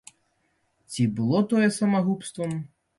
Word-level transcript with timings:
Ці 0.95 1.07
было 1.21 1.45
тое 1.55 1.67
самагубствам? 1.79 2.63